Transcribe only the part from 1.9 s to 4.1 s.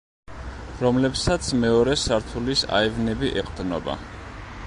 სართულის აივნები ეყრდნობა.